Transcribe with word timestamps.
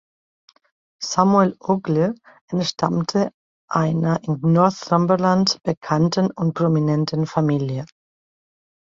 Samuel 1.03 1.55
Ogle 1.59 2.15
entstammte 2.47 3.29
einer 3.69 4.19
in 4.23 4.39
Northumberland 4.51 5.61
bekannten 5.61 6.31
und 6.31 6.55
prominenten 6.55 7.27
Familie. 7.27 7.85